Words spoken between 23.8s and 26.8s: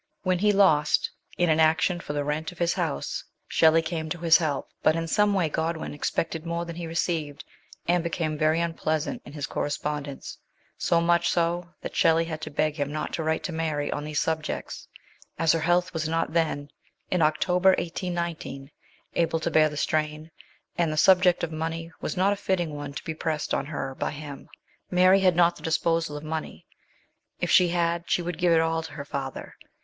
by him. Mary had not the disposal of money;